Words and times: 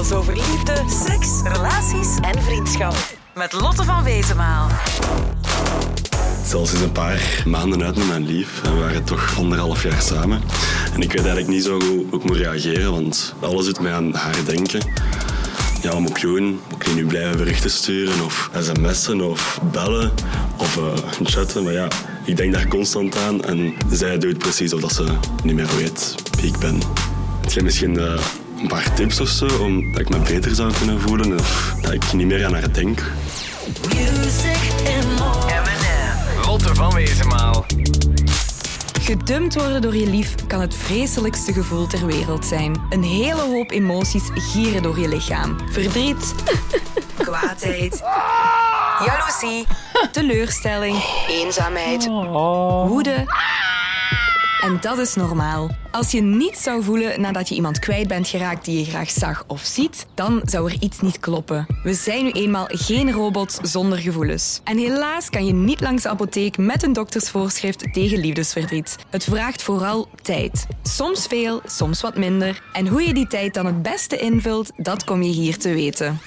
Alles 0.00 0.12
over 0.12 0.34
liefde, 0.34 0.84
seks, 1.06 1.28
relaties 1.42 2.08
en 2.20 2.42
vriendschap. 2.42 2.96
Met 3.34 3.52
Lotte 3.52 3.84
van 3.84 4.04
Wezenmaal. 4.04 4.68
Zelfs 6.44 6.72
is 6.72 6.80
een 6.80 6.92
paar 6.92 7.42
maanden 7.46 7.82
uit 7.82 7.96
met 7.96 8.06
mijn 8.06 8.26
lief. 8.26 8.62
En 8.62 8.74
we 8.74 8.80
waren 8.80 9.04
toch 9.04 9.38
anderhalf 9.38 9.82
jaar 9.82 10.02
samen. 10.02 10.42
En 10.94 11.00
ik 11.00 11.12
weet 11.12 11.20
eigenlijk 11.20 11.48
niet 11.48 11.64
zo 11.64 11.80
hoe 11.80 12.04
ik 12.12 12.24
moet 12.24 12.36
reageren, 12.36 12.92
want 12.92 13.34
alles 13.40 13.64
doet 13.64 13.80
mij 13.80 13.92
aan 13.92 14.14
haar 14.14 14.44
denken. 14.44 14.80
Ja, 15.82 15.98
moet 15.98 16.10
ik 16.10 16.20
doen? 16.20 16.60
Moet 16.70 16.86
ik 16.86 16.94
nu 16.94 17.06
blijven 17.06 17.36
berichten 17.36 17.70
sturen 17.70 18.24
of 18.24 18.50
sms'en 18.60 19.20
of 19.20 19.60
bellen 19.72 20.12
of 20.56 20.76
uh, 20.76 20.84
chatten? 21.22 21.64
Maar 21.64 21.72
ja, 21.72 21.88
ik 22.24 22.36
denk 22.36 22.52
daar 22.52 22.68
constant 22.68 23.16
aan 23.16 23.44
en 23.44 23.74
zij 23.90 24.18
doet 24.18 24.38
precies 24.38 24.72
of 24.72 24.80
dat 24.80 24.92
ze 24.92 25.04
niet 25.42 25.54
meer 25.54 25.76
weet 25.76 26.14
wie 26.40 26.46
ik 26.46 26.58
ben. 26.58 26.78
Je 27.48 27.62
misschien 27.62 27.94
uh, 27.94 28.20
een 28.60 28.68
paar 28.68 28.94
tips 28.94 29.20
of 29.20 29.28
zo, 29.28 29.46
om 29.60 29.92
dat 29.92 30.00
ik 30.00 30.08
me 30.08 30.18
beter 30.18 30.54
zou 30.54 30.72
kunnen 30.72 31.00
voelen 31.00 31.38
of 31.38 31.74
dat 31.80 31.92
ik 31.92 32.12
niet 32.12 32.26
meer 32.26 32.46
aan 32.46 32.54
haar 32.54 32.72
denk? 32.72 33.12
Lotte 36.46 36.74
van 36.74 36.94
Wezenmaal. 36.94 37.66
Gedumpt 39.00 39.54
worden 39.54 39.82
door 39.82 39.96
je 39.96 40.06
lief 40.06 40.34
kan 40.46 40.60
het 40.60 40.74
vreselijkste 40.74 41.52
gevoel 41.52 41.86
ter 41.86 42.06
wereld 42.06 42.46
zijn. 42.46 42.80
Een 42.90 43.02
hele 43.02 43.40
hoop 43.40 43.70
emoties 43.70 44.28
gieren 44.34 44.82
door 44.82 44.98
je 44.98 45.08
lichaam. 45.08 45.56
Verdriet, 45.70 46.34
kwaadheid, 47.26 48.02
jaloezie, 49.06 49.66
teleurstelling, 50.12 50.96
eenzaamheid, 51.28 52.06
woede. 52.88 53.24
En 54.60 54.78
dat 54.80 54.98
is 54.98 55.14
normaal. 55.14 55.70
Als 55.90 56.10
je 56.10 56.20
niets 56.20 56.62
zou 56.62 56.82
voelen 56.82 57.20
nadat 57.20 57.48
je 57.48 57.54
iemand 57.54 57.78
kwijt 57.78 58.08
bent 58.08 58.28
geraakt 58.28 58.64
die 58.64 58.78
je 58.78 58.84
graag 58.84 59.10
zag 59.10 59.44
of 59.46 59.60
ziet, 59.60 60.06
dan 60.14 60.42
zou 60.44 60.70
er 60.70 60.76
iets 60.80 61.00
niet 61.00 61.20
kloppen. 61.20 61.66
We 61.82 61.94
zijn 61.94 62.24
nu 62.24 62.30
eenmaal 62.30 62.66
geen 62.68 63.12
robots 63.12 63.58
zonder 63.62 63.98
gevoelens. 63.98 64.60
En 64.64 64.78
helaas 64.78 65.30
kan 65.30 65.46
je 65.46 65.52
niet 65.52 65.80
langs 65.80 66.02
de 66.02 66.08
apotheek 66.08 66.58
met 66.58 66.82
een 66.82 66.92
doktersvoorschrift 66.92 67.92
tegen 67.92 68.18
liefdesverdriet. 68.18 68.96
Het 69.10 69.24
vraagt 69.24 69.62
vooral 69.62 70.08
tijd. 70.22 70.66
Soms 70.82 71.26
veel, 71.26 71.60
soms 71.66 72.00
wat 72.00 72.16
minder. 72.16 72.62
En 72.72 72.86
hoe 72.86 73.02
je 73.02 73.14
die 73.14 73.26
tijd 73.26 73.54
dan 73.54 73.66
het 73.66 73.82
beste 73.82 74.18
invult, 74.18 74.70
dat 74.76 75.04
kom 75.04 75.22
je 75.22 75.32
hier 75.32 75.58
te 75.58 75.72
weten. 75.72 76.18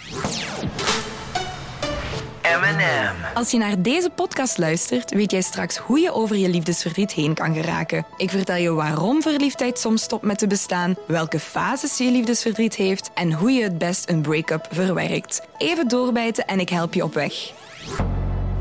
M&M. 2.60 3.36
Als 3.36 3.52
je 3.52 3.58
naar 3.58 3.82
deze 3.82 4.10
podcast 4.10 4.58
luistert, 4.58 5.14
weet 5.14 5.32
jij 5.32 5.42
straks 5.42 5.78
hoe 5.78 6.00
je 6.00 6.14
over 6.14 6.36
je 6.36 6.50
liefdesverdriet 6.50 7.12
heen 7.12 7.34
kan 7.34 7.54
geraken. 7.54 8.06
Ik 8.18 8.30
vertel 8.30 8.56
je 8.56 8.74
waarom 8.74 9.22
verliefdheid 9.22 9.80
soms 9.80 10.02
stopt 10.02 10.24
met 10.24 10.38
te 10.38 10.48
bestaan, 10.48 10.96
welke 11.08 11.40
fases 11.40 11.98
je 11.98 12.12
liefdesverdriet 12.12 12.76
heeft 12.76 13.12
en 13.14 13.34
hoe 13.34 13.52
je 13.52 13.64
het 13.64 13.78
best 13.78 14.10
een 14.10 14.22
break-up 14.22 14.68
verwerkt. 14.72 15.42
Even 15.58 15.88
doorbijten 15.88 16.46
en 16.46 16.60
ik 16.60 16.70
help 16.70 16.94
je 16.94 17.04
op 17.04 17.14
weg. 17.14 17.34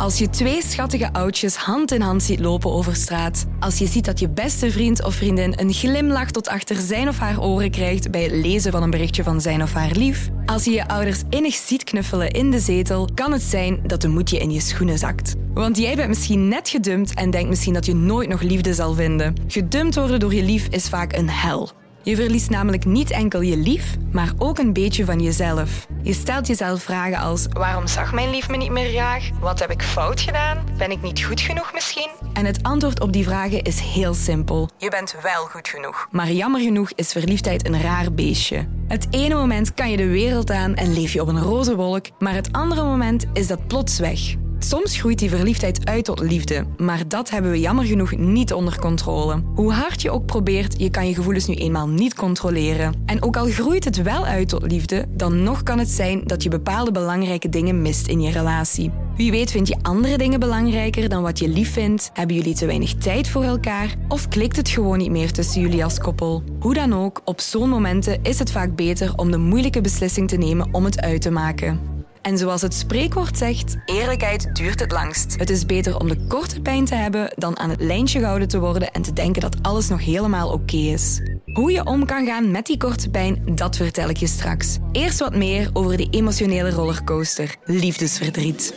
Als 0.03 0.19
je 0.19 0.31
twee 0.31 0.63
schattige 0.63 1.13
oudjes 1.13 1.57
hand 1.57 1.93
in 1.93 2.01
hand 2.01 2.23
ziet 2.23 2.41
lopen 2.41 2.73
over 2.73 2.97
straat. 2.97 3.47
Als 3.61 3.79
je 3.79 3.87
ziet 3.87 4.05
dat 4.05 4.21
je 4.21 4.29
beste 4.29 4.71
vriend 4.71 5.05
of 5.05 5.15
vriendin 5.15 5.55
een 5.57 5.73
glimlach 5.73 6.31
tot 6.31 6.49
achter 6.49 6.77
zijn 6.77 7.09
of 7.09 7.19
haar 7.19 7.41
oren 7.41 7.71
krijgt 7.71 8.11
bij 8.11 8.23
het 8.23 8.33
lezen 8.33 8.73
van 8.73 8.83
een 8.83 8.91
berichtje 8.91 9.23
van 9.23 9.41
zijn 9.41 9.63
of 9.63 9.73
haar 9.73 9.91
lief. 9.91 10.29
Als 10.47 10.65
je 10.65 10.71
je 10.71 10.89
ouders 10.89 11.23
innig 11.29 11.55
ziet 11.55 11.85
knuffelen 11.85 12.31
in 12.31 12.51
de 12.51 12.61
zetel, 12.61 13.09
kan 13.15 13.33
het 13.33 13.43
zijn 13.43 13.81
dat 13.87 14.01
de 14.01 14.09
moed 14.09 14.31
je 14.31 14.39
in 14.39 14.51
je 14.51 14.61
schoenen 14.61 14.99
zakt. 14.99 15.35
Want 15.55 15.79
jij 15.79 15.97
bent 15.97 16.09
misschien 16.09 16.49
net 16.49 16.69
gedumpt 16.69 17.15
en 17.15 17.31
denkt 17.31 17.49
misschien 17.49 17.75
dat 17.75 17.87
je 17.87 17.95
nooit 17.95 18.29
nog 18.29 18.41
liefde 18.41 18.75
zal 18.75 18.95
vinden. 18.95 19.35
Gedumpt 19.47 19.95
worden 19.95 20.21
door 20.21 20.35
je 20.35 20.43
lief 20.43 20.67
is 20.69 20.89
vaak 20.89 21.13
een 21.13 21.31
hel. 21.31 21.82
Je 22.05 22.17
verliest 22.17 22.51
namelijk 22.51 22.85
niet 22.85 23.11
enkel 23.11 23.41
je 23.41 23.57
lief, 23.57 23.97
maar 24.13 24.33
ook 24.39 24.59
een 24.59 24.73
beetje 24.73 25.05
van 25.05 25.21
jezelf. 25.21 25.87
Je 26.03 26.13
stelt 26.13 26.47
jezelf 26.47 26.83
vragen 26.83 27.19
als: 27.19 27.47
waarom 27.53 27.87
zag 27.87 28.13
mijn 28.13 28.31
lief 28.31 28.49
me 28.49 28.57
niet 28.57 28.71
meer 28.71 28.91
graag? 28.91 29.31
Wat 29.41 29.61
heb 29.61 29.71
ik 29.71 29.83
fout 29.83 30.21
gedaan? 30.21 30.65
Ben 30.79 30.91
ik 30.91 31.03
niet 31.03 31.25
goed 31.25 31.41
genoeg 31.41 31.73
misschien? 31.73 32.09
En 32.33 32.45
het 32.45 32.63
antwoord 32.63 33.01
op 33.01 33.13
die 33.13 33.25
vragen 33.25 33.63
is 33.63 33.81
heel 33.81 34.15
simpel. 34.15 34.71
Je 34.79 34.91
bent 34.91 35.15
wel 35.23 35.45
goed 35.45 35.69
genoeg. 35.69 36.09
Maar 36.11 36.31
jammer 36.31 36.61
genoeg 36.61 36.93
is 36.95 37.13
verliefdheid 37.13 37.67
een 37.67 37.81
raar 37.81 38.13
beestje. 38.13 38.69
Het 38.89 39.07
ene 39.11 39.35
moment 39.35 39.75
kan 39.75 39.91
je 39.91 39.97
de 39.97 40.09
wereld 40.09 40.51
aan 40.51 40.75
en 40.75 40.93
leef 40.93 41.13
je 41.13 41.21
op 41.21 41.29
een 41.29 41.43
roze 41.43 41.77
wolk, 41.77 42.07
maar 42.19 42.35
het 42.35 42.53
andere 42.53 42.83
moment 42.83 43.25
is 43.33 43.47
dat 43.47 43.67
plots 43.67 43.99
weg. 43.99 44.21
Soms 44.65 44.97
groeit 44.97 45.19
die 45.19 45.31
verliefdheid 45.31 45.87
uit 45.87 46.05
tot 46.05 46.21
liefde, 46.21 46.65
maar 46.77 47.09
dat 47.09 47.31
hebben 47.31 47.51
we 47.51 47.61
jammer 47.61 47.85
genoeg 47.85 48.17
niet 48.17 48.53
onder 48.53 48.79
controle. 48.79 49.43
Hoe 49.55 49.73
hard 49.73 50.03
je 50.03 50.11
ook 50.11 50.27
probeert, 50.27 50.75
je 50.81 50.91
kan 50.91 51.09
je 51.09 51.15
gevoelens 51.15 51.47
nu 51.47 51.55
eenmaal 51.55 51.89
niet 51.89 52.15
controleren. 52.15 52.95
En 53.07 53.23
ook 53.23 53.37
al 53.37 53.47
groeit 53.47 53.85
het 53.85 54.03
wel 54.03 54.25
uit 54.25 54.49
tot 54.49 54.63
liefde, 54.63 55.07
dan 55.11 55.43
nog 55.43 55.63
kan 55.63 55.79
het 55.79 55.91
zijn 55.91 56.23
dat 56.27 56.43
je 56.43 56.49
bepaalde 56.49 56.93
belangrijke 56.93 57.49
dingen 57.49 57.83
mist 57.83 58.07
in 58.07 58.21
je 58.21 58.31
relatie. 58.31 58.91
Wie 59.17 59.31
weet 59.31 59.51
vind 59.51 59.69
je 59.69 59.77
andere 59.83 60.19
dingen 60.19 60.41
belangrijker 60.41 61.09
dan 61.09 61.23
wat 61.23 61.39
je 61.39 61.49
lief 61.49 61.73
vindt, 61.73 62.11
hebben 62.13 62.37
jullie 62.37 62.55
te 62.55 62.67
weinig 62.67 62.95
tijd 62.95 63.29
voor 63.29 63.45
elkaar 63.45 63.95
of 64.09 64.29
klikt 64.29 64.57
het 64.57 64.69
gewoon 64.69 64.99
niet 64.99 65.11
meer 65.11 65.33
tussen 65.33 65.61
jullie 65.61 65.85
als 65.85 65.99
koppel. 65.99 66.43
Hoe 66.61 66.75
dan 66.75 66.95
ook, 66.95 67.21
op 67.25 67.41
zo'n 67.41 67.69
momenten 67.69 68.23
is 68.23 68.39
het 68.39 68.51
vaak 68.51 68.77
beter 68.77 69.13
om 69.17 69.31
de 69.31 69.39
moeilijke 69.39 69.81
beslissing 69.81 70.29
te 70.29 70.37
nemen 70.37 70.69
om 70.75 70.85
het 70.85 71.01
uit 71.01 71.23
te 71.23 71.31
maken. 71.31 71.93
En 72.23 72.39
zoals 72.39 72.63
het 72.63 72.75
spreekwoord 72.75 73.39
zegt, 73.39 73.77
eerlijkheid 73.85 74.55
duurt 74.55 74.81
het 74.81 74.93
langst. 74.93 75.35
Het 75.39 75.51
is 75.51 75.67
beter 75.67 75.99
om 75.99 76.09
de 76.09 76.27
korte 76.29 76.61
pijn 76.61 76.85
te 76.85 76.95
hebben 76.95 77.33
dan 77.37 77.59
aan 77.59 77.71
het 77.71 77.81
lijntje 77.81 78.19
gehouden 78.19 78.49
te 78.49 78.59
worden 78.59 78.93
en 78.93 79.03
te 79.03 79.13
denken 79.13 79.41
dat 79.41 79.57
alles 79.63 79.89
nog 79.89 80.05
helemaal 80.05 80.53
oké 80.53 80.77
is. 80.77 81.21
Hoe 81.53 81.73
je 81.73 81.85
om 81.85 82.07
kan 82.07 82.27
gaan 82.27 82.51
met 82.51 82.67
die 82.67 82.77
korte 82.77 83.11
pijn, 83.11 83.43
dat 83.55 83.77
vertel 83.77 84.09
ik 84.09 84.17
je 84.17 84.27
straks. 84.27 84.79
Eerst 84.93 85.19
wat 85.19 85.35
meer 85.35 85.71
over 85.73 85.97
die 85.97 86.11
emotionele 86.11 86.71
rollercoaster, 86.71 87.57
liefdesverdriet. 87.65 88.75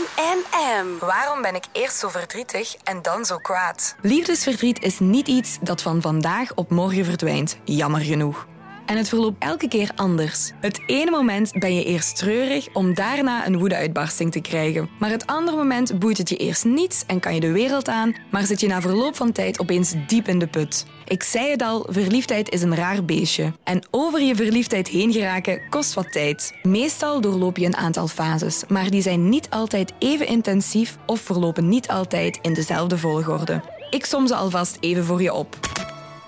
M&M. 0.00 0.86
Waarom 1.00 1.42
ben 1.42 1.54
ik 1.54 1.64
eerst 1.72 1.96
zo 1.96 2.08
verdrietig 2.08 2.76
en 2.84 3.02
dan 3.02 3.24
zo 3.24 3.36
kwaad? 3.36 3.96
Liefdesverdriet 4.02 4.82
is 4.82 4.98
niet 4.98 5.28
iets 5.28 5.58
dat 5.60 5.82
van 5.82 6.00
vandaag 6.00 6.54
op 6.54 6.70
morgen 6.70 7.04
verdwijnt, 7.04 7.56
jammer 7.64 8.00
genoeg. 8.00 8.46
En 8.86 8.96
het 8.96 9.08
verloopt 9.08 9.42
elke 9.42 9.68
keer 9.68 9.90
anders. 9.94 10.52
Het 10.60 10.82
ene 10.86 11.10
moment 11.10 11.52
ben 11.58 11.74
je 11.74 11.84
eerst 11.84 12.16
treurig 12.16 12.68
om 12.72 12.94
daarna 12.94 13.46
een 13.46 13.58
woedeuitbarsting 13.58 14.32
te 14.32 14.40
krijgen. 14.40 14.88
Maar 14.98 15.10
het 15.10 15.26
andere 15.26 15.56
moment 15.56 15.98
boeit 15.98 16.18
het 16.18 16.28
je 16.28 16.36
eerst 16.36 16.64
niets 16.64 17.02
en 17.06 17.20
kan 17.20 17.34
je 17.34 17.40
de 17.40 17.52
wereld 17.52 17.88
aan, 17.88 18.14
maar 18.30 18.44
zit 18.46 18.60
je 18.60 18.66
na 18.66 18.80
verloop 18.80 19.16
van 19.16 19.32
tijd 19.32 19.60
opeens 19.60 19.94
diep 20.06 20.28
in 20.28 20.38
de 20.38 20.46
put. 20.46 20.86
Ik 21.04 21.22
zei 21.22 21.50
het 21.50 21.62
al, 21.62 21.86
verliefdheid 21.90 22.50
is 22.50 22.62
een 22.62 22.74
raar 22.74 23.04
beestje. 23.04 23.52
En 23.64 23.86
over 23.90 24.22
je 24.22 24.34
verliefdheid 24.34 24.88
heen 24.88 25.12
geraken 25.12 25.60
kost 25.70 25.94
wat 25.94 26.12
tijd. 26.12 26.54
Meestal 26.62 27.20
doorloop 27.20 27.56
je 27.56 27.66
een 27.66 27.76
aantal 27.76 28.08
fases, 28.08 28.64
maar 28.68 28.90
die 28.90 29.02
zijn 29.02 29.28
niet 29.28 29.50
altijd 29.50 29.92
even 29.98 30.26
intensief 30.26 30.96
of 31.06 31.20
verlopen 31.20 31.68
niet 31.68 31.88
altijd 31.88 32.38
in 32.42 32.54
dezelfde 32.54 32.98
volgorde. 32.98 33.62
Ik 33.90 34.04
som 34.04 34.26
ze 34.26 34.34
alvast 34.34 34.76
even 34.80 35.04
voor 35.04 35.22
je 35.22 35.32
op. 35.32 35.58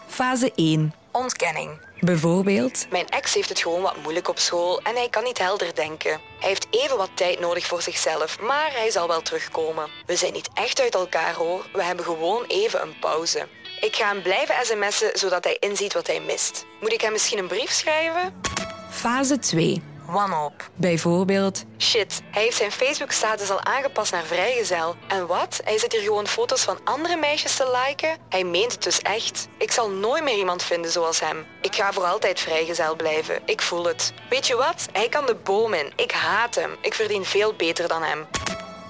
Fase 0.06 0.52
1. 0.54 0.92
Ontkenning. 1.16 1.70
Bijvoorbeeld, 2.00 2.86
mijn 2.90 3.08
ex 3.08 3.34
heeft 3.34 3.48
het 3.48 3.60
gewoon 3.60 3.82
wat 3.82 3.96
moeilijk 4.02 4.28
op 4.28 4.38
school 4.38 4.80
en 4.82 4.94
hij 4.94 5.08
kan 5.08 5.24
niet 5.24 5.38
helder 5.38 5.74
denken. 5.74 6.10
Hij 6.10 6.48
heeft 6.48 6.66
even 6.70 6.96
wat 6.96 7.10
tijd 7.14 7.40
nodig 7.40 7.66
voor 7.66 7.82
zichzelf, 7.82 8.40
maar 8.40 8.72
hij 8.72 8.90
zal 8.90 9.08
wel 9.08 9.22
terugkomen. 9.22 9.88
We 10.06 10.16
zijn 10.16 10.32
niet 10.32 10.48
echt 10.54 10.80
uit 10.80 10.94
elkaar 10.94 11.34
hoor, 11.34 11.66
we 11.72 11.82
hebben 11.82 12.04
gewoon 12.04 12.44
even 12.48 12.82
een 12.82 12.98
pauze. 13.00 13.48
Ik 13.80 13.96
ga 13.96 14.08
hem 14.08 14.22
blijven 14.22 14.54
sms'en 14.62 15.10
zodat 15.18 15.44
hij 15.44 15.56
inziet 15.60 15.92
wat 15.92 16.06
hij 16.06 16.20
mist. 16.20 16.64
Moet 16.80 16.92
ik 16.92 17.00
hem 17.00 17.12
misschien 17.12 17.38
een 17.38 17.46
brief 17.46 17.70
schrijven? 17.70 18.42
Fase 18.90 19.38
2 19.38 19.82
wanhoop. 20.06 20.70
Bijvoorbeeld, 20.74 21.64
shit, 21.78 22.22
hij 22.30 22.42
heeft 22.42 22.56
zijn 22.56 22.70
Facebook-status 22.70 23.50
al 23.50 23.62
aangepast 23.62 24.12
naar 24.12 24.24
vrijgezel. 24.24 24.94
En 25.08 25.26
wat? 25.26 25.60
Hij 25.64 25.78
zit 25.78 25.92
hier 25.92 26.02
gewoon 26.02 26.26
foto's 26.26 26.62
van 26.62 26.78
andere 26.84 27.16
meisjes 27.16 27.56
te 27.56 27.82
liken? 27.86 28.16
Hij 28.28 28.44
meent 28.44 28.72
het 28.72 28.82
dus 28.82 29.00
echt. 29.00 29.48
Ik 29.58 29.72
zal 29.72 29.90
nooit 29.90 30.22
meer 30.22 30.36
iemand 30.38 30.62
vinden 30.62 30.90
zoals 30.90 31.20
hem. 31.20 31.44
Ik 31.60 31.74
ga 31.74 31.92
voor 31.92 32.04
altijd 32.04 32.40
vrijgezel 32.40 32.96
blijven. 32.96 33.40
Ik 33.44 33.62
voel 33.62 33.84
het. 33.84 34.12
Weet 34.30 34.46
je 34.46 34.56
wat? 34.56 34.86
Hij 34.92 35.08
kan 35.08 35.26
de 35.26 35.36
boom 35.44 35.74
in. 35.74 35.92
Ik 35.96 36.10
haat 36.10 36.54
hem. 36.54 36.70
Ik 36.80 36.94
verdien 36.94 37.24
veel 37.24 37.54
beter 37.54 37.88
dan 37.88 38.02
hem. 38.02 38.26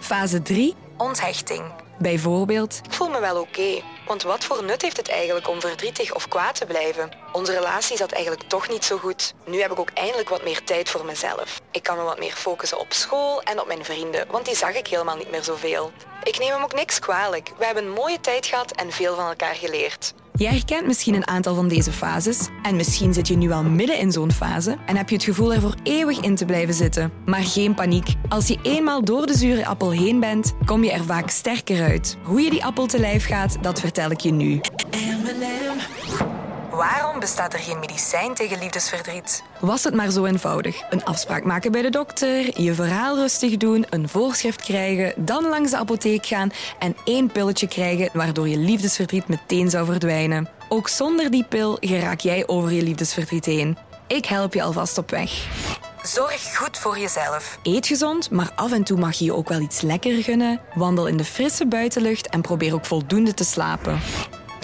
Fase 0.00 0.42
3. 0.42 0.74
Onthechting. 0.96 1.62
Bijvoorbeeld, 1.98 2.80
ik 2.84 2.92
voel 2.92 3.08
me 3.08 3.20
wel 3.20 3.40
oké. 3.40 3.82
Want 4.06 4.22
wat 4.22 4.44
voor 4.44 4.64
nut 4.64 4.82
heeft 4.82 4.96
het 4.96 5.08
eigenlijk 5.08 5.48
om 5.48 5.60
verdrietig 5.60 6.14
of 6.14 6.28
kwaad 6.28 6.54
te 6.54 6.66
blijven? 6.66 7.10
Onze 7.32 7.52
relatie 7.52 7.96
zat 7.96 8.12
eigenlijk 8.12 8.48
toch 8.48 8.68
niet 8.68 8.84
zo 8.84 8.98
goed. 8.98 9.34
Nu 9.44 9.60
heb 9.60 9.72
ik 9.72 9.78
ook 9.78 9.90
eindelijk 9.94 10.28
wat 10.28 10.44
meer 10.44 10.64
tijd 10.64 10.90
voor 10.90 11.04
mezelf. 11.04 11.60
Ik 11.70 11.82
kan 11.82 11.96
me 11.96 12.02
wat 12.02 12.18
meer 12.18 12.32
focussen 12.32 12.78
op 12.78 12.92
school 12.92 13.42
en 13.42 13.60
op 13.60 13.66
mijn 13.66 13.84
vrienden, 13.84 14.26
want 14.30 14.44
die 14.44 14.56
zag 14.56 14.74
ik 14.74 14.86
helemaal 14.86 15.16
niet 15.16 15.30
meer 15.30 15.42
zoveel. 15.42 15.92
Ik 16.22 16.38
neem 16.38 16.52
hem 16.52 16.62
ook 16.62 16.74
niks 16.74 16.98
kwalijk. 16.98 17.52
We 17.58 17.64
hebben 17.64 17.84
een 17.84 17.92
mooie 17.92 18.20
tijd 18.20 18.46
gehad 18.46 18.72
en 18.72 18.92
veel 18.92 19.14
van 19.14 19.28
elkaar 19.28 19.54
geleerd. 19.54 20.14
Je 20.36 20.48
herkent 20.48 20.86
misschien 20.86 21.14
een 21.14 21.26
aantal 21.26 21.54
van 21.54 21.68
deze 21.68 21.92
fases 21.92 22.48
en 22.62 22.76
misschien 22.76 23.14
zit 23.14 23.28
je 23.28 23.36
nu 23.36 23.50
al 23.50 23.62
midden 23.62 23.98
in 23.98 24.12
zo'n 24.12 24.32
fase 24.32 24.76
en 24.86 24.96
heb 24.96 25.08
je 25.08 25.14
het 25.14 25.24
gevoel 25.24 25.54
er 25.54 25.60
voor 25.60 25.74
eeuwig 25.82 26.20
in 26.20 26.34
te 26.34 26.44
blijven 26.44 26.74
zitten. 26.74 27.12
Maar 27.24 27.42
geen 27.42 27.74
paniek. 27.74 28.08
Als 28.28 28.48
je 28.48 28.58
eenmaal 28.62 29.04
door 29.04 29.26
de 29.26 29.36
zure 29.36 29.66
appel 29.66 29.90
heen 29.90 30.20
bent, 30.20 30.54
kom 30.64 30.84
je 30.84 30.92
er 30.92 31.04
vaak 31.04 31.30
sterker 31.30 31.82
uit. 31.82 32.16
Hoe 32.22 32.40
je 32.40 32.50
die 32.50 32.64
appel 32.64 32.86
te 32.86 32.98
lijf 32.98 33.26
gaat, 33.26 33.56
dat 33.60 33.80
vertel 33.80 34.10
ik 34.10 34.20
je 34.20 34.32
nu. 34.32 34.60
Waarom 36.76 37.20
bestaat 37.20 37.52
er 37.52 37.58
geen 37.58 37.78
medicijn 37.78 38.34
tegen 38.34 38.58
liefdesverdriet? 38.58 39.42
Was 39.60 39.84
het 39.84 39.94
maar 39.94 40.10
zo 40.10 40.24
eenvoudig? 40.24 40.82
Een 40.90 41.04
afspraak 41.04 41.44
maken 41.44 41.72
bij 41.72 41.82
de 41.82 41.90
dokter, 41.90 42.60
je 42.60 42.74
verhaal 42.74 43.16
rustig 43.16 43.56
doen, 43.56 43.86
een 43.90 44.08
voorschrift 44.08 44.62
krijgen, 44.62 45.12
dan 45.16 45.48
langs 45.48 45.70
de 45.70 45.76
apotheek 45.76 46.26
gaan 46.26 46.50
en 46.78 46.96
één 47.04 47.32
pilletje 47.32 47.68
krijgen 47.68 48.10
waardoor 48.12 48.48
je 48.48 48.56
liefdesverdriet 48.56 49.28
meteen 49.28 49.70
zou 49.70 49.86
verdwijnen. 49.86 50.48
Ook 50.68 50.88
zonder 50.88 51.30
die 51.30 51.44
pil 51.44 51.76
geraak 51.80 52.20
jij 52.20 52.46
over 52.46 52.72
je 52.72 52.82
liefdesverdriet 52.82 53.44
heen. 53.44 53.78
Ik 54.06 54.26
help 54.26 54.54
je 54.54 54.62
alvast 54.62 54.98
op 54.98 55.10
weg. 55.10 55.46
Zorg 56.02 56.56
goed 56.56 56.78
voor 56.78 56.98
jezelf. 56.98 57.58
Eet 57.62 57.86
gezond, 57.86 58.30
maar 58.30 58.52
af 58.54 58.72
en 58.72 58.84
toe 58.84 58.98
mag 58.98 59.14
je 59.14 59.24
je 59.24 59.34
ook 59.34 59.48
wel 59.48 59.60
iets 59.60 59.80
lekker 59.80 60.22
gunnen. 60.22 60.60
Wandel 60.74 61.06
in 61.06 61.16
de 61.16 61.24
frisse 61.24 61.66
buitenlucht 61.66 62.28
en 62.28 62.40
probeer 62.40 62.74
ook 62.74 62.86
voldoende 62.86 63.34
te 63.34 63.44
slapen. 63.44 64.00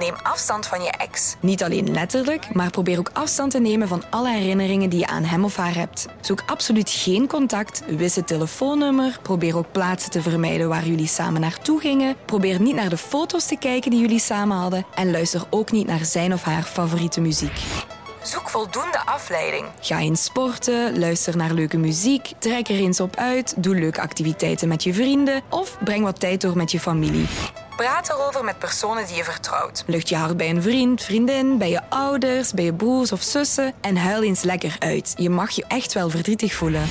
Neem 0.02 0.14
afstand 0.22 0.66
van 0.66 0.82
je 0.82 0.90
ex. 0.90 1.34
Niet 1.40 1.62
alleen 1.62 1.92
letterlijk, 1.92 2.54
maar 2.54 2.70
probeer 2.70 2.98
ook 2.98 3.10
afstand 3.12 3.50
te 3.50 3.60
nemen 3.60 3.88
van 3.88 4.02
alle 4.10 4.30
herinneringen 4.30 4.90
die 4.90 4.98
je 4.98 5.06
aan 5.06 5.24
hem 5.24 5.44
of 5.44 5.56
haar 5.56 5.74
hebt. 5.74 6.06
Zoek 6.20 6.42
absoluut 6.46 6.90
geen 6.90 7.26
contact, 7.26 7.82
wis 7.86 8.16
het 8.16 8.26
telefoonnummer, 8.26 9.18
probeer 9.22 9.56
ook 9.56 9.72
plaatsen 9.72 10.10
te 10.10 10.22
vermijden 10.22 10.68
waar 10.68 10.86
jullie 10.86 11.06
samen 11.06 11.40
naartoe 11.40 11.80
gingen, 11.80 12.16
probeer 12.24 12.60
niet 12.60 12.74
naar 12.74 12.88
de 12.88 12.96
foto's 12.96 13.46
te 13.46 13.56
kijken 13.56 13.90
die 13.90 14.00
jullie 14.00 14.18
samen 14.18 14.56
hadden 14.56 14.86
en 14.94 15.10
luister 15.10 15.42
ook 15.50 15.70
niet 15.70 15.86
naar 15.86 16.04
zijn 16.04 16.32
of 16.32 16.42
haar 16.42 16.62
favoriete 16.62 17.20
muziek. 17.20 17.60
Zoek 18.22 18.50
voldoende 18.50 19.06
afleiding. 19.06 19.66
Ga 19.80 19.98
eens 19.98 20.24
sporten, 20.24 20.98
luister 20.98 21.36
naar 21.36 21.52
leuke 21.52 21.78
muziek, 21.78 22.32
trek 22.38 22.68
er 22.68 22.78
eens 22.78 23.00
op 23.00 23.16
uit, 23.16 23.54
doe 23.56 23.74
leuke 23.74 24.00
activiteiten 24.00 24.68
met 24.68 24.82
je 24.82 24.94
vrienden 24.94 25.42
of 25.48 25.78
breng 25.84 26.04
wat 26.04 26.20
tijd 26.20 26.40
door 26.40 26.56
met 26.56 26.70
je 26.72 26.80
familie. 26.80 27.26
Praat 27.82 28.08
erover 28.08 28.44
met 28.44 28.58
personen 28.58 29.06
die 29.06 29.16
je 29.16 29.24
vertrouwt. 29.24 29.84
Lucht 29.86 30.08
je 30.08 30.16
hart 30.16 30.36
bij 30.36 30.50
een 30.50 30.62
vriend, 30.62 31.02
vriendin, 31.02 31.58
bij 31.58 31.70
je 31.70 31.80
ouders, 31.88 32.52
bij 32.52 32.64
je 32.64 32.74
broers 32.74 33.12
of 33.12 33.22
zussen 33.22 33.74
en 33.80 33.96
huil 33.96 34.22
eens 34.22 34.42
lekker 34.42 34.76
uit. 34.78 35.14
Je 35.16 35.30
mag 35.30 35.50
je 35.50 35.64
echt 35.68 35.92
wel 35.92 36.10
verdrietig 36.10 36.54
voelen. 36.54 36.88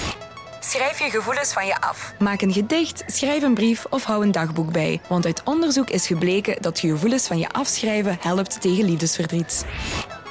Schrijf 0.60 1.00
je 1.00 1.10
gevoelens 1.10 1.54
van 1.54 1.66
je 1.66 1.82
af. 1.82 2.14
Maak 2.20 2.42
een 2.42 2.54
gedicht, 2.54 3.04
schrijf 3.08 3.44
een 3.44 3.54
brief 3.54 3.86
of 3.90 4.04
hou 4.04 4.24
een 4.24 4.32
dagboek 4.32 4.72
bij. 4.72 5.02
Want 5.08 5.26
uit 5.26 5.42
onderzoek 5.44 5.90
is 5.90 6.08
gebleken 6.08 6.62
dat 6.62 6.80
je 6.80 6.90
gevoelens 6.90 7.28
van 7.28 7.38
je 7.38 7.50
afschrijven 7.50 8.18
helpt 8.20 8.62
tegen 8.62 8.86
liefdesverdriet. 8.86 9.66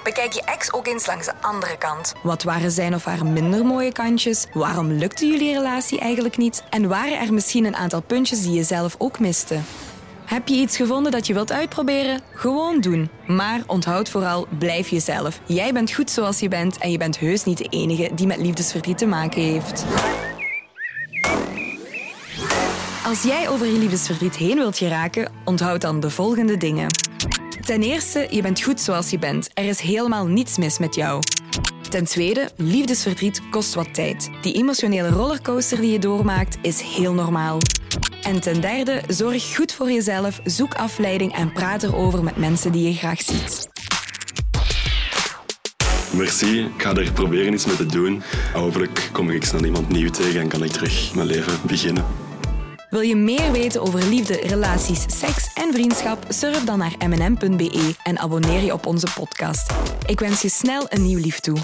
Bekijk 0.04 0.32
je 0.32 0.42
ex 0.42 0.72
ook 0.72 0.86
eens 0.86 1.06
langs 1.06 1.26
de 1.26 1.34
andere 1.40 1.78
kant. 1.78 2.12
Wat 2.22 2.42
waren 2.42 2.70
zijn 2.70 2.94
of 2.94 3.04
haar 3.04 3.26
minder 3.26 3.64
mooie 3.64 3.92
kantjes? 3.92 4.46
Waarom 4.52 4.92
lukte 4.92 5.26
jullie 5.26 5.54
relatie 5.54 6.00
eigenlijk 6.00 6.36
niet? 6.36 6.62
En 6.70 6.88
waren 6.88 7.20
er 7.20 7.32
misschien 7.32 7.64
een 7.64 7.76
aantal 7.76 8.00
puntjes 8.02 8.42
die 8.42 8.52
je 8.52 8.62
zelf 8.62 8.94
ook 8.98 9.18
miste? 9.18 9.58
Heb 10.30 10.48
je 10.48 10.54
iets 10.54 10.76
gevonden 10.76 11.12
dat 11.12 11.26
je 11.26 11.34
wilt 11.34 11.52
uitproberen? 11.52 12.20
Gewoon 12.34 12.80
doen. 12.80 13.10
Maar 13.26 13.62
onthoud 13.66 14.08
vooral, 14.08 14.46
blijf 14.58 14.88
jezelf. 14.88 15.40
Jij 15.46 15.72
bent 15.72 15.92
goed 15.92 16.10
zoals 16.10 16.40
je 16.40 16.48
bent 16.48 16.78
en 16.78 16.90
je 16.90 16.98
bent 16.98 17.18
heus 17.18 17.44
niet 17.44 17.58
de 17.58 17.66
enige 17.70 18.10
die 18.14 18.26
met 18.26 18.36
liefdesverdriet 18.36 18.98
te 18.98 19.06
maken 19.06 19.42
heeft. 19.42 19.84
Als 23.04 23.22
jij 23.22 23.48
over 23.48 23.66
je 23.66 23.78
liefdesverdriet 23.78 24.36
heen 24.36 24.56
wilt 24.56 24.78
geraken, 24.78 25.32
onthoud 25.44 25.80
dan 25.80 26.00
de 26.00 26.10
volgende 26.10 26.56
dingen. 26.56 26.86
Ten 27.64 27.82
eerste, 27.82 28.26
je 28.30 28.42
bent 28.42 28.62
goed 28.62 28.80
zoals 28.80 29.10
je 29.10 29.18
bent. 29.18 29.50
Er 29.54 29.64
is 29.64 29.80
helemaal 29.80 30.26
niets 30.26 30.58
mis 30.58 30.78
met 30.78 30.94
jou. 30.94 31.22
Ten 31.90 32.04
tweede, 32.04 32.50
liefdesverdriet 32.56 33.40
kost 33.50 33.74
wat 33.74 33.94
tijd. 33.94 34.30
Die 34.42 34.54
emotionele 34.54 35.08
rollercoaster 35.08 35.80
die 35.80 35.92
je 35.92 35.98
doormaakt 35.98 36.58
is 36.62 36.80
heel 36.80 37.12
normaal. 37.12 37.58
En 38.22 38.40
ten 38.40 38.60
derde, 38.60 39.02
zorg 39.08 39.54
goed 39.54 39.72
voor 39.72 39.90
jezelf, 39.90 40.40
zoek 40.44 40.74
afleiding 40.74 41.34
en 41.34 41.52
praat 41.52 41.82
erover 41.82 42.24
met 42.24 42.36
mensen 42.36 42.72
die 42.72 42.88
je 42.88 42.94
graag 42.94 43.20
ziet. 43.20 43.68
Merci, 46.12 46.60
ik 46.60 46.82
ga 46.82 46.94
er 46.94 47.12
proberen 47.12 47.52
iets 47.52 47.66
mee 47.66 47.76
te 47.76 47.86
doen. 47.86 48.22
Hopelijk 48.52 49.08
kom 49.12 49.30
ik 49.30 49.44
snel 49.44 49.64
iemand 49.64 49.88
nieuw 49.88 50.10
tegen 50.10 50.40
en 50.40 50.48
kan 50.48 50.64
ik 50.64 50.70
terug 50.70 51.14
mijn 51.14 51.26
leven 51.26 51.58
beginnen. 51.66 52.19
Wil 52.90 53.00
je 53.00 53.16
meer 53.16 53.52
weten 53.52 53.80
over 53.80 54.02
liefde, 54.04 54.34
relaties, 54.34 55.04
seks 55.18 55.52
en 55.54 55.72
vriendschap? 55.72 56.24
Surf 56.28 56.64
dan 56.64 56.78
naar 56.78 56.94
mnm.be 57.08 57.94
en 58.02 58.18
abonneer 58.18 58.62
je 58.62 58.72
op 58.72 58.86
onze 58.86 59.06
podcast. 59.14 59.72
Ik 60.06 60.20
wens 60.20 60.42
je 60.42 60.48
snel 60.48 60.86
een 60.88 61.02
nieuw 61.02 61.18
lief 61.18 61.40
toe. 61.40 61.56